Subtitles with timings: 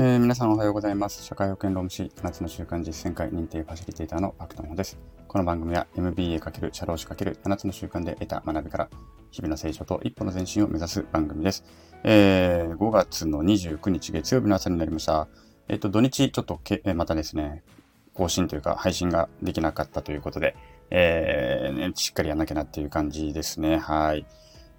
[0.00, 1.24] えー、皆さんおはようございます。
[1.24, 4.96] 社会保険労務士夏の週間実践会認定ファシリテーターのパクトンです。
[5.26, 8.88] この番組は MBA× 社労士 ×7 つの習慣で得た学びから
[9.32, 11.64] 日々の成長と一歩の前進を目指す番組です。
[12.04, 15.26] えー、5月の29日月曜日の朝になりました。
[15.66, 17.64] えっ、ー、と、土日ちょっとけ、えまたですね、
[18.14, 20.54] 更新というか配信ができなかったということで、
[20.90, 23.78] えー、ね、しっかりやんなきゃなっていう感じですね。
[23.78, 24.24] はい。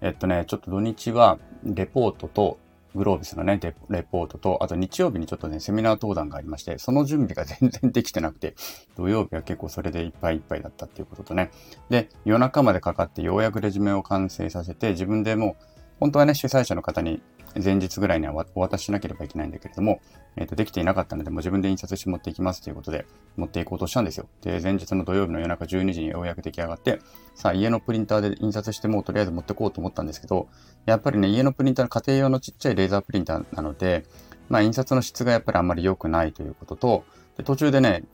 [0.00, 2.58] えっとね、ちょっと土日はレポートと
[2.94, 8.54] グロービスのね、レポートと、あと日曜日にちょっとね、セミナー登壇がありまして、その準備が 全然できてなくて、
[8.96, 11.50] 土曜日は結構それでいっぱいいっぱいだったっていうこととね。
[11.88, 17.20] で、夜中までかかってようやくレジュメを完成させて、自分でもう、本当はね、主催者の方に
[17.62, 20.00] 前日ぐらいにはお渡ししなければいけないんだけれども、
[20.36, 24.26] えっ、ー、と、できていなかったので、もう自分で印刷して持っていきますということで、持っていこうとしたんですよ。
[24.42, 27.00] で、前日の土曜日の夜中12時にようやく出来上がって、
[27.34, 30.48] さあ、家のプリンターで印刷してもうとりあえず持ってこうと思ったんですけど、
[30.86, 34.04] やっぱりね、家のプリンターの家庭用のちっちゃいレーザープリンターなので、
[34.48, 37.04] まあ、印刷の質がやっぱりあんまり良くないということと、
[37.36, 38.04] で途中でね、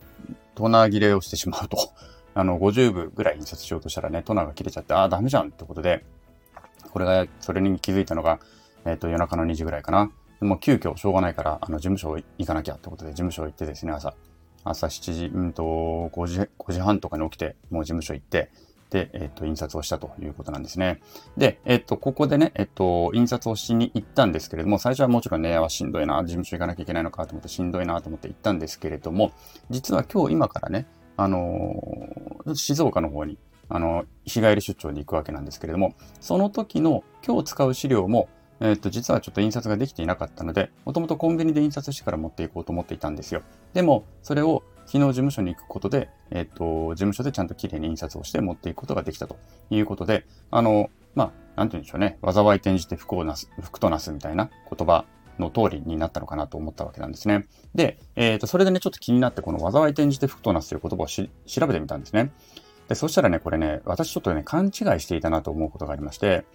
[0.55, 1.77] トナー切れをしてしまうと、
[2.33, 6.05] あの、50部ぐらい印刷しようとしたらね、トナーが切れちゃって、ああ、ダメじゃんってことで、
[6.97, 8.39] これが、それに気づいたのが、
[8.83, 10.11] えっ、ー、と、夜中の2時ぐらいかな。
[10.41, 14.15] もう急遽しょうがないから、あの、事務所行かなきゃってことで、事務所行ってですね、朝。
[14.63, 15.61] 朝7時、うんと、
[16.11, 18.49] 5時、5時半とかに起きて、もう事務所行って、
[18.89, 21.01] で、えっ、ー、と、印刷をしたということなんですね。
[21.37, 29.33] で、えっ、ー、と、ここでね、えっ、と、印刷をしに行ったんですけれども、最初はもちろんね、はしんどいな、事務所行かなきゃいけないのかと思ってしんどいなと思って行ったんですけれども、
[29.69, 33.37] 実は今日今からね、あの静岡の方に
[33.69, 38.29] あの、日帰り出張に行くわけなんですけれども、その時の今日使う資料も、
[38.59, 43.43] えっ、と、実はちょっと印刷ができていなかったので、もともとコンビニで印刷してから持っていこうと思っていたんですよ。
[43.73, 49.37] でも、それを昨日事務所に行くことで、えっ、と、事務所でちゃんと綺麗に印刷をして持っていくことができたと
[49.69, 52.17] いうことで、あの、まあ、なんて言うんでしょうね。
[52.23, 55.05] 災い転じて福をなす、福となすみたいな言葉
[55.39, 57.47] の通りになったのかなと思ったわけなんですね。
[57.75, 61.27] で、えっ、と、それでね、ちょっと気になって、この災い転じて福となすという言葉を調
[61.67, 62.31] べてみたんですね。
[62.87, 66.45] で、そしたらね、これね、私ちょっとね、勘違いしていたなと思うことがありまして、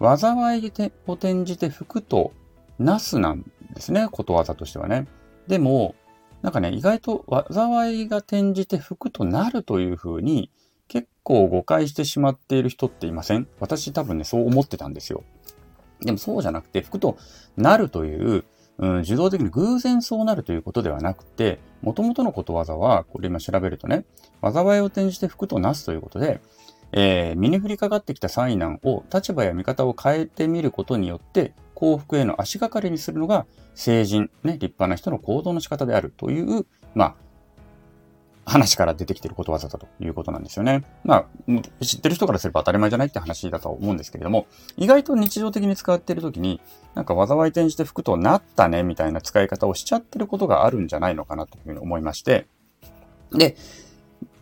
[0.00, 0.72] 災い
[1.06, 2.32] を転じて福と
[2.78, 3.44] なすなん
[3.74, 5.06] ですね、ことわざとしてはね。
[5.46, 5.94] でも、
[6.40, 10.50] なんかね、意外と災いが転じて福となるというふうに
[10.88, 13.46] 結構誤解してしまっている人っていません？
[13.60, 15.22] 私多分ね、そう思ってたんですよ。
[16.00, 17.16] でもそうじゃなくて、福と
[17.56, 18.44] なるという
[18.78, 24.04] うん、受動的に偶然そうなるということではなくて、元々のことわざは、これ今調べるとね、
[24.40, 26.40] 災いを転じて福となすということで、
[26.92, 37.14] えー、身に降りかかってきた災難を立場や見方を変えてみることによって、幸福への足がかりにするのが成人、ね、立派な人の行動の仕方であるという、まあ、
[38.44, 40.84] 話から出てきていることわざだということなんですよね。
[41.04, 46.60] まあ、知ってる人からすれば当たり前じゃないって話だと思うんですけれども、意外と日常的に使っているときに、
[46.94, 52.46] なんか災い転じて服となったねみたいな使い方をしちゃってることがあるんじゃないのかなというふうに思いまして、
[53.32, 53.56] で、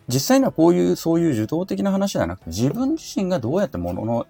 [0.07, 4.25] 実際にはこういう、そういう受動的な話ではなくて、自分自身がどうやって物の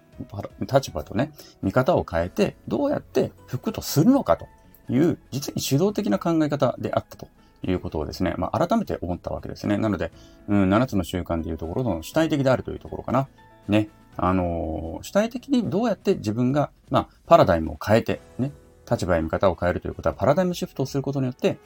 [0.60, 1.32] 立場とね、
[1.62, 4.46] 見方を変えて、どうやって服とするのかと
[4.88, 7.26] いう、実に主導的な考え方であったと
[7.64, 9.78] いうことをですね、まあ、改めて思ったわけですね。
[9.78, 10.10] なので、
[10.48, 13.28] うん、7つの習慣でいうところの主体的であるというところかな。
[13.68, 13.88] ね。
[14.16, 18.52] あのー、主体的にどうやって自分が、まあ、パラダイムを変えて、ね、
[18.90, 21.58] 立場や見方を変えるということは、パラダイムシフトをすることによって、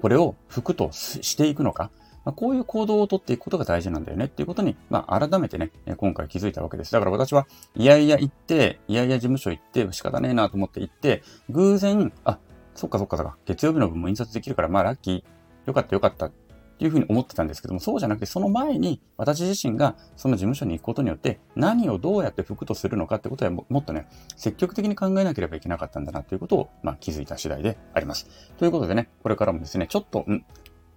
[0.00, 1.90] これを服としていくのか、
[2.24, 6.92] まあ、こういう行動をとっていくことが大事なんだよねっていうことに、まあ、改めてね、今回気づいたわけです。
[6.92, 12.38] だから私は、いやいや行って、いやいや事務所行って、仕方ねえなと思って行って、偶然、あ、
[12.74, 13.36] そっかそっかそっか。
[13.46, 15.24] 月曜日の分も印刷できるから、まあラッキー。
[15.66, 16.30] よかったよかった。
[16.74, 28.28] っていうふうに思ってたんですけども、そうじゃなくて、その前に私自身がその事務所に行くことによって、何をどうやって服とするのかってことはもっとね、積極的に考えなければいけなかったんだなということを、まあ、気づいた次第であります。
[28.58, 30.44] ということでね、これからもですね、ちょっと、ん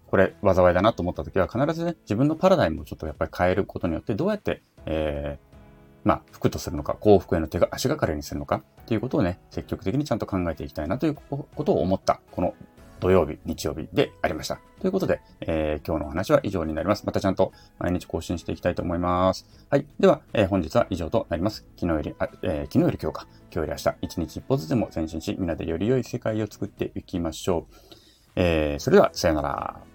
[0.07, 5.46] これ、災いだなと思った時は、必ずね、自分のパラダイムをちょっとやっぱり変えることによって、どうやって、えー、
[6.07, 12.55] まあ、服とするのか、幸福への手が足がかりにするのかっていうことをね、積極的にちゃんと考えていきたいなということを思った、この
[13.01, 14.57] 土曜日、日曜日でありました。
[14.79, 17.05] ということで、えー、今日のお話は以上になります。
[17.05, 19.45] またちゃんと毎日更新していきたいと思います。
[19.69, 19.85] はい。
[19.99, 21.65] では、えー、本日は以上となります。
[21.75, 27.75] 昨日より、あえー、昨日より今日か、今日より明日、一日一歩ずつでも前進し、みんなでより良い世界を作っていきましょう。
[28.37, 29.86] えー、それでは、さよなら。